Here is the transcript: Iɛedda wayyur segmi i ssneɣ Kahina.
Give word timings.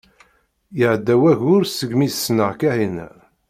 Iɛedda 0.81 1.15
wayyur 1.21 1.63
segmi 1.67 2.05
i 2.09 2.09
ssneɣ 2.11 2.51
Kahina. 2.59 3.07